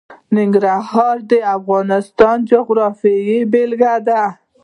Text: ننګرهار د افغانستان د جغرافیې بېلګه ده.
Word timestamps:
ننګرهار 0.37 1.17
د 1.31 1.33
افغانستان 1.57 2.37
د 2.41 2.45
جغرافیې 2.49 3.37
بېلګه 3.51 3.93
ده. 4.07 4.21